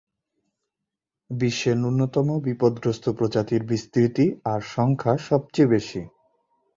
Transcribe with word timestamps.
বিশ্বে 1.29 1.71
ন্যূনতম 1.75 2.27
বিপদগ্রস্ত 2.45 3.05
প্রজাতির 3.09 3.63
বিস্তৃতি 3.63 4.25
আর 4.45 4.59
সংখ্যা 4.75 5.13
সবচেয়ে 5.27 5.71
বেশি। 5.71 6.01